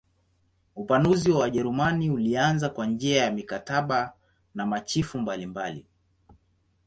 [0.75, 4.13] Upanuzi wa Wajerumani ulianza kwa njia ya mikataba
[4.55, 5.85] na machifu mbalimbali.